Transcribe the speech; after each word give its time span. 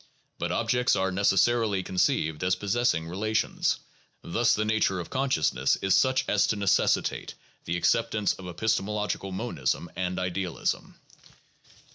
But 0.39 0.51
objects 0.51 0.95
are 0.95 1.11
necessarily 1.11 1.83
conceived 1.83 2.43
as 2.43 2.55
possessing 2.55 3.07
relations. 3.07 3.77
Thus 4.23 4.55
the 4.55 4.65
nature 4.65 4.99
of 4.99 5.11
consciousness 5.11 5.75
is 5.75 5.93
such 5.93 6.25
as 6.27 6.47
to 6.47 6.55
necessitate 6.55 7.35
the 7.65 7.77
acceptance 7.77 8.33
of 8.33 8.47
epistemological 8.47 9.31
monism 9.31 9.91
and 9.95 10.17
idealism. 10.17 10.95